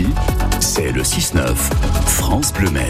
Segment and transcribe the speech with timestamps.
[0.00, 0.08] Ici,
[0.60, 1.54] c'est le 6-9,
[2.06, 2.88] France Bleu Maine.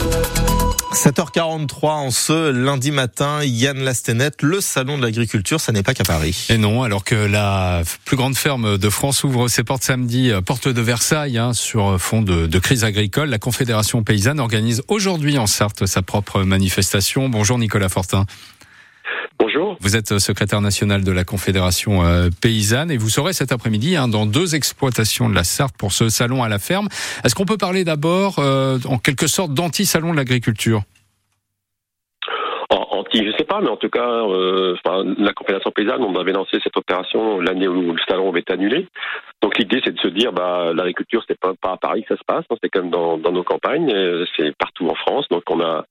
[0.92, 6.04] 7h43 en ce lundi matin, Yann Lastenet, le salon de l'agriculture, ça n'est pas qu'à
[6.04, 6.46] Paris.
[6.50, 10.40] Et non, alors que la plus grande ferme de France ouvre ses portes samedi, euh,
[10.40, 15.36] porte de Versailles, hein, sur fond de, de, crise agricole, la Confédération paysanne organise aujourd'hui
[15.38, 17.28] en Sarthe sa propre manifestation.
[17.28, 18.26] Bonjour Nicolas Fortin.
[19.52, 19.76] Bonjour.
[19.80, 24.06] Vous êtes secrétaire national de la Confédération euh, paysanne et vous serez cet après-midi hein,
[24.06, 26.88] dans deux exploitations de la Sarthe pour ce salon à la ferme.
[27.24, 30.82] Est-ce qu'on peut parler d'abord euh, en quelque sorte d'anti-salon de l'agriculture?
[32.70, 34.76] Anti, je sais pas, mais en tout cas, euh,
[35.18, 38.86] la Confédération paysanne, on avait lancé cette opération l'année où le salon avait été annulé.
[39.42, 42.20] Donc l'idée, c'est de se dire, bah, l'agriculture, c'est pas, pas à Paris que ça
[42.20, 45.26] se passe, hein, c'est quand même dans, dans nos campagnes, euh, c'est partout en France.
[45.30, 45.86] Donc on a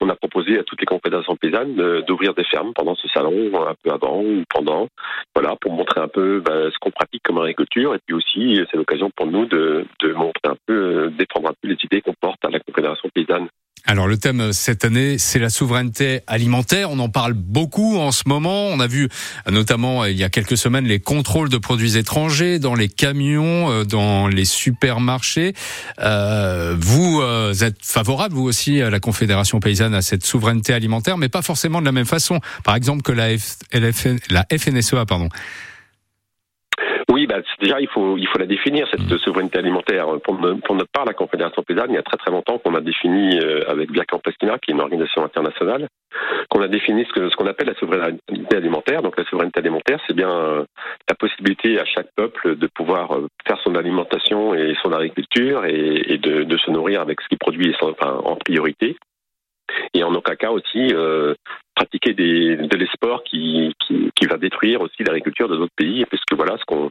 [0.00, 3.74] on a proposé à toutes les confédérations paysannes d'ouvrir des fermes pendant ce salon, un
[3.82, 4.88] peu avant ou pendant,
[5.34, 8.76] voilà, pour montrer un peu ben, ce qu'on pratique comme agriculture, et puis aussi c'est
[8.76, 12.44] l'occasion pour nous de, de montrer un peu, défendre un peu les idées qu'on porte
[12.44, 13.48] à la confédération paysanne.
[13.88, 16.90] Alors le thème cette année, c'est la souveraineté alimentaire.
[16.90, 18.66] On en parle beaucoup en ce moment.
[18.66, 19.08] On a vu
[19.48, 23.84] notamment il y a quelques semaines les contrôles de produits étrangers dans les camions, euh,
[23.84, 25.54] dans les supermarchés.
[26.00, 31.16] Euh, vous euh, êtes favorable, vous aussi, à la Confédération paysanne, à cette souveraineté alimentaire,
[31.16, 32.40] mais pas forcément de la même façon.
[32.64, 33.28] Par exemple que la,
[34.30, 35.28] la FNSEA, pardon.
[37.16, 39.18] Oui, bah, déjà il faut il faut la définir cette mmh.
[39.20, 40.06] souveraineté alimentaire.
[40.22, 42.82] Pour, pour, notre part, la Confédération paysanne, il y a très très longtemps qu'on a
[42.82, 45.88] défini euh, avec Biacan Pastina, qui est une organisation internationale,
[46.50, 49.00] qu'on a défini ce que ce qu'on appelle la souveraineté alimentaire.
[49.00, 50.64] Donc la souveraineté alimentaire, c'est bien euh,
[51.08, 56.12] la possibilité à chaque peuple de pouvoir euh, faire son alimentation et son agriculture et,
[56.12, 58.98] et de, de, se nourrir avec ce qu'il produit enfin, en priorité
[59.94, 61.34] et en aucun cas aussi euh,
[61.74, 66.32] pratiquer des, de l'espoir qui, qui, qui, va détruire aussi l'agriculture de d'autres pays, puisque
[66.34, 66.90] voilà ce qu'on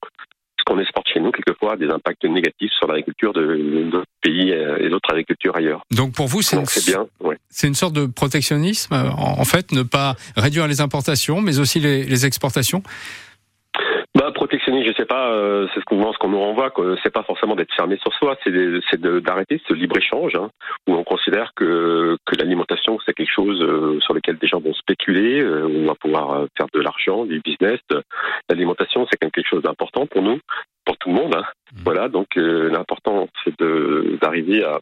[0.57, 4.51] ce qu'on exporte chez nous quelquefois a des impacts négatifs sur l'agriculture de d'autres pays
[4.51, 5.81] euh, et d'autres agricultures ailleurs.
[5.91, 6.57] Donc pour vous, c'est
[6.89, 7.37] bien, ouais.
[7.49, 12.03] c'est une sorte de protectionnisme, en fait, ne pas réduire les importations, mais aussi les,
[12.03, 12.81] les exportations.
[14.45, 17.55] Protectionnisme, je sais pas, euh, c'est ce qu'on ce qu'on nous renvoie, c'est pas forcément
[17.55, 20.51] d'être fermé sur soi, c'est d'arrêter ce libre échange hein,
[20.87, 24.75] où on considère que que l'alimentation c'est quelque chose euh, sur lequel des gens vont
[24.75, 27.79] spéculer, euh, on va pouvoir euh, faire de l'argent, du business.
[28.47, 30.39] L'alimentation c'est quelque chose d'important pour nous,
[30.85, 31.33] pour tout le monde.
[31.33, 31.45] Hein.
[31.73, 31.81] Mmh.
[31.83, 33.59] Voilà, donc l'important c'est
[34.21, 34.79] d'arriver à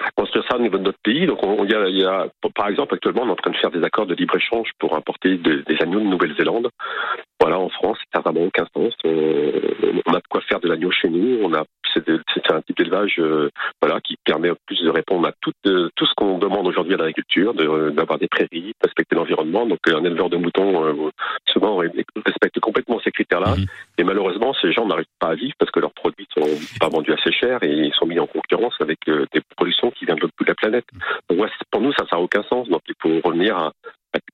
[0.00, 1.26] à construire ça au niveau de notre pays.
[1.26, 3.56] Donc, on, y a, il y a, par exemple, actuellement, on est en train de
[3.56, 6.68] faire des accords de libre-échange pour importer de, des agneaux de Nouvelle-Zélande.
[7.40, 8.94] Voilà, en France, ça n'a vraiment aucun sens.
[9.04, 9.10] On,
[10.06, 11.40] on, a de quoi faire de l'agneau chez nous.
[11.42, 12.08] On a, c'est,
[12.50, 16.14] un type d'élevage, euh, voilà, qui permet plus de répondre à tout, euh, tout ce
[16.16, 19.66] qu'on demande aujourd'hui à l'agriculture, de, d'avoir des prairies, de respecter l'environnement.
[19.66, 21.10] Donc, un éleveur de moutons, euh,
[21.48, 23.56] souvent, respecte complètement ces critères-là.
[23.56, 23.66] Mmh.
[23.98, 25.91] Et malheureusement, ces gens n'arrivent pas à vivre parce que produits
[26.80, 30.16] pas vendus assez cher et ils sont mis en concurrence avec des productions qui vient
[30.16, 30.86] de de la planète.
[31.70, 32.68] Pour nous, ça n'a aucun sens.
[32.68, 33.72] Donc, il faut revenir à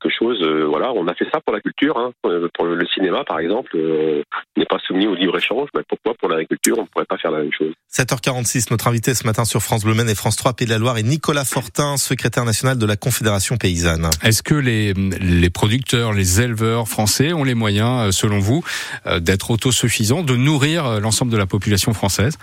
[0.08, 0.38] quelque chose.
[0.42, 1.96] Euh, voilà, on a fait ça pour la culture.
[1.98, 2.12] Hein.
[2.26, 4.22] Euh, pour le cinéma, par exemple, euh,
[4.56, 5.68] n'est pas soumis au libre-échange.
[5.74, 7.72] Mais pourquoi pour l'agriculture, on ne pourrait pas faire la même chose?
[7.92, 10.78] 7h46, notre invité ce matin sur France Bleu Maine et France 3 Pays de la
[10.78, 14.08] Loire est Nicolas Fortin, secrétaire national de la Confédération paysanne.
[14.22, 18.64] Est-ce que les, les producteurs, les éleveurs français ont les moyens, selon vous,
[19.20, 22.38] d'être autosuffisants, de nourrir l'ensemble de la population française?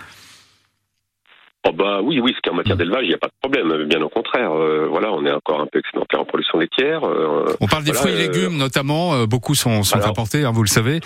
[1.66, 3.84] Oh bah oui, oui, ce en matière d'élevage, il n'y a pas de problème.
[3.84, 7.04] Bien au contraire, euh, voilà, on est encore un peu excédentaire en production laitière.
[7.04, 10.62] Euh, on parle des fruits et légumes euh, notamment, beaucoup sont, sont apportés, hein, vous
[10.62, 11.00] le savez.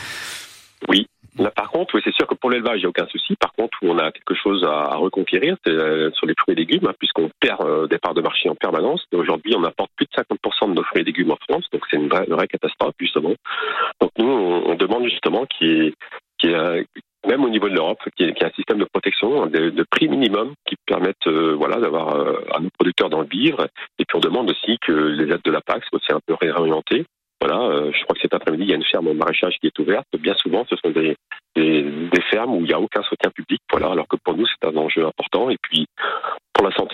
[0.89, 1.07] Oui.
[1.39, 3.37] Là, par contre, oui, c'est sûr que pour l'élevage, il n'y a aucun souci.
[3.37, 5.73] Par contre, où on a quelque chose à, reconquérir, c'est
[6.15, 9.05] sur les fruits et légumes, hein, puisqu'on perd des parts de marché en permanence.
[9.15, 11.97] Aujourd'hui, on apporte plus de 50% de nos fruits et légumes en France, donc c'est
[11.97, 13.33] une vraie, vraie catastrophe, justement.
[14.01, 15.95] Donc nous, on, on demande justement qu'il
[16.43, 16.87] y ait,
[17.31, 20.75] même au niveau de l'Europe, qui, est, un système de protection, de, prix minimum qui
[20.87, 23.69] permettent euh, voilà, d'avoir euh, à nos producteurs d'en vivre.
[23.99, 27.05] Et puis on demande aussi que les aides de la PAC soient un peu réorientées.
[27.41, 29.69] Voilà, euh, je crois que cet après-midi, il y a une ferme au maraîchage qui
[29.69, 30.07] est ouverte.
[30.19, 31.17] Bien souvent, ce sont des,
[32.31, 33.61] fermes où il n'y a aucun soutien public.
[33.71, 35.51] Voilà, alors que pour nous, c'est un enjeu important.
[35.51, 35.87] Et puis,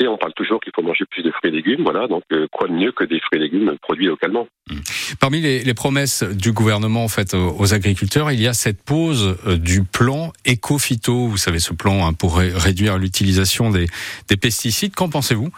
[0.06, 1.82] santé, on parle toujours qu'il faut manger plus de fruits et légumes.
[1.82, 4.46] Voilà, donc euh, quoi de mieux que des fruits et légumes produits localement?
[4.70, 4.74] Mmh.
[5.20, 9.36] Parmi les, les, promesses du gouvernement en fait aux agriculteurs, il y a cette pause
[9.46, 11.26] euh, du plan éco-phyto.
[11.26, 13.86] Vous savez, ce plan hein, pour réduire l'utilisation des,
[14.28, 14.94] des pesticides.
[14.94, 15.50] Qu'en pensez-vous?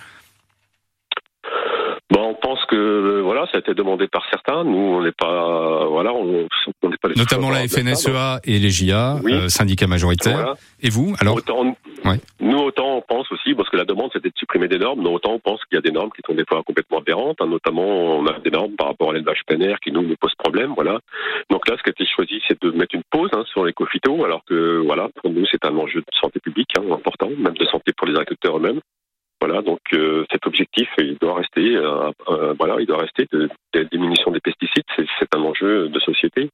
[2.11, 4.65] Bon, on pense que euh, voilà, ça a été demandé par certains.
[4.65, 9.19] Nous, on n'est pas voilà, on n'est pas les notamment la FNSEA et les JA,
[9.23, 9.33] oui.
[9.35, 10.37] euh, syndicats majoritaires.
[10.37, 10.55] Voilà.
[10.81, 11.39] Et vous, alors?
[12.41, 15.33] Nous, autant pense aussi, parce que la demande c'était de supprimer des normes, mais autant
[15.33, 18.19] on pense qu'il y a des normes qui sont des fois complètement aberrantes, hein, notamment
[18.19, 20.73] on a des normes par rapport à l'élevage plein air qui nous, nous posent problème,
[20.75, 21.01] voilà.
[21.51, 23.73] Donc là, ce qui a été choisi, c'est de mettre une pause hein, sur les
[23.73, 27.55] cophytos, alors que voilà, pour nous, c'est un enjeu de santé publique hein, important, même
[27.55, 28.81] de santé pour les agriculteurs eux-mêmes.
[29.41, 33.49] Voilà, donc euh, cet objectif, il doit rester, euh, euh, voilà, il doit rester de,
[33.73, 34.85] de diminution des pesticides.
[34.97, 36.51] C'est un enjeu de société.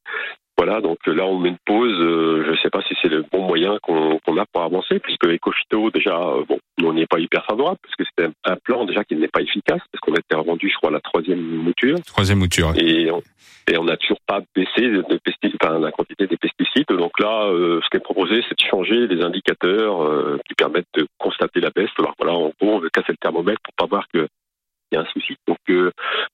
[0.59, 1.97] Voilà, donc là on met une pause.
[1.99, 5.91] je ne sais pas si c'est le bon moyen qu'on a pour avancer, puisque Ecofito
[5.91, 6.17] déjà,
[6.49, 9.29] bon, on n'y est pas hyper favorable, parce que c'était un, plan déjà qui n'est
[9.29, 12.01] pas efficace, parce qu'on a été revendu, je crois, à la troisième mouture.
[12.07, 12.73] Troisième mouture.
[12.77, 13.23] Et on,
[13.71, 16.87] et on n'a toujours pas baissé de pesticides, enfin, la quantité des pesticides.
[16.89, 21.61] Donc là, ce qui est proposé, c'est de changer les indicateurs qui permettent de constater
[21.61, 21.91] la baisse.
[21.99, 24.27] Alors voilà, en gros, on veut casser le thermomètre pour pas voir qu'il
[24.93, 25.37] y a un souci.
[25.47, 25.59] Donc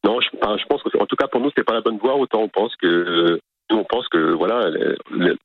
[0.04, 2.16] non, je, je pense que en tout cas pour nous, c'est pas la bonne voie.
[2.16, 3.38] Autant on pense que
[3.70, 4.68] nous, on pense que voilà,
[5.10, 5.36] il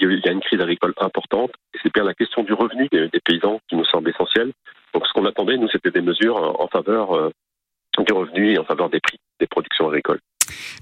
[0.00, 1.52] y a une crise agricole importante.
[1.82, 4.52] C'est bien la question du revenu des, paysans qui nous semble essentielle.
[4.92, 7.30] Donc, ce qu'on attendait, nous, c'était des mesures en faveur
[8.02, 10.20] du revenu et en faveur des prix des productions agricoles.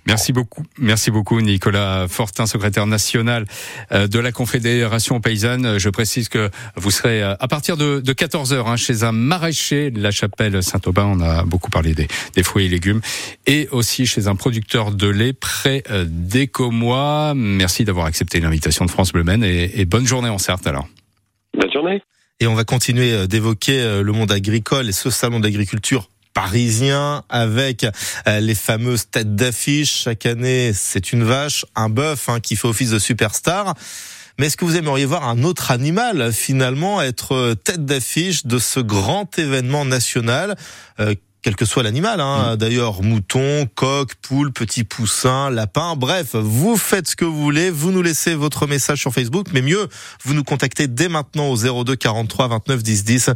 [0.07, 0.65] Merci beaucoup.
[0.79, 3.47] Merci beaucoup, Nicolas Fortin, secrétaire national
[3.93, 5.79] euh, de la Confédération paysanne.
[5.79, 9.91] Je précise que vous serez euh, à partir de, 14 h hein, chez un maraîcher
[9.91, 11.05] de la chapelle Saint-Aubin.
[11.05, 12.09] On a beaucoup parlé des,
[12.43, 13.01] fruits et légumes
[13.47, 17.35] et aussi chez un producteur de lait près euh, d'Écomois.
[17.37, 20.89] Merci d'avoir accepté l'invitation de France Bleu et, et bonne journée en Sarthe alors.
[21.57, 22.03] Bonne journée.
[22.41, 27.85] Et on va continuer d'évoquer le monde agricole et ce salon d'agriculture parisien avec
[28.27, 30.03] euh, les fameuses têtes d'affiche.
[30.05, 33.75] Chaque année, c'est une vache, un bœuf hein, qui fait office de superstar.
[34.39, 38.81] Mais est-ce que vous aimeriez voir un autre animal finalement être tête d'affiche de ce
[38.81, 40.57] grand événement national
[41.01, 42.21] euh, quel que soit l'animal.
[42.21, 42.55] Hein.
[42.55, 42.57] Mm.
[42.57, 47.71] D'ailleurs, mouton, coq, poule, petit poussin, lapin, bref, vous faites ce que vous voulez.
[47.71, 49.89] Vous nous laissez votre message sur Facebook, mais mieux,
[50.25, 53.31] vous nous contactez dès maintenant au 02 43 29 10 10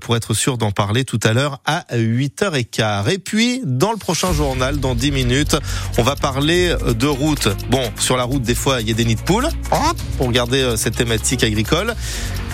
[0.00, 3.10] pour être sûr d'en parler tout à l'heure à 8h15.
[3.10, 5.56] Et puis, dans le prochain journal, dans 10 minutes,
[5.98, 7.48] on va parler de route.
[7.70, 9.48] Bon, sur la route, des fois, il y a des nids de poules,
[10.18, 11.94] pour garder euh, cette thématique agricole.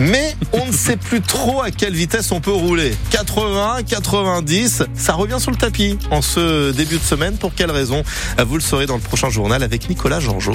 [0.00, 2.94] Mais on ne sait plus trop à quelle vitesse on peut rouler.
[3.10, 7.36] 80, 90, ça revient sur le tapis en ce début de semaine.
[7.36, 8.02] Pour quelle raison?
[8.46, 10.54] Vous le saurez dans le prochain journal avec Nicolas Jeanjot.